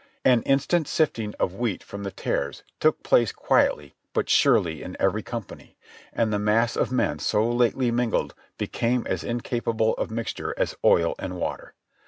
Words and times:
An 0.25 0.41
instant 0.47 0.87
sifting 0.87 1.35
of 1.39 1.53
wheat 1.53 1.83
from 1.83 2.01
the 2.01 2.09
tares 2.09 2.63
took 2.79 3.03
place 3.03 3.31
quietly 3.31 3.93
but 4.13 4.31
surely 4.31 4.81
in 4.81 4.97
every 4.99 5.21
company, 5.21 5.77
aiid 6.17 6.31
the 6.31 6.39
mass 6.39 6.75
of 6.75 6.91
men 6.91 7.19
so 7.19 7.47
lately 7.47 7.91
mingled 7.91 8.33
became 8.57 9.05
as 9.05 9.23
incapable 9.23 9.93
of 9.99 10.09
mixture 10.09 10.55
as 10.57 10.73
oil 10.83 11.13
and 11.19 11.35
water. 11.35 11.75